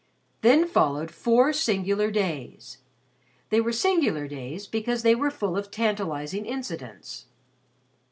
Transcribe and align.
Then 0.41 0.67
followed 0.67 1.11
four 1.11 1.53
singular 1.53 2.09
days. 2.09 2.79
They 3.51 3.61
were 3.61 3.71
singular 3.71 4.27
days 4.27 4.65
because 4.65 5.03
they 5.03 5.13
were 5.13 5.29
full 5.29 5.55
of 5.55 5.69
tantalizing 5.69 6.47
incidents. 6.47 7.27